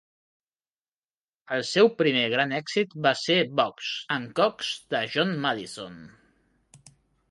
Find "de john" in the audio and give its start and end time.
4.97-5.39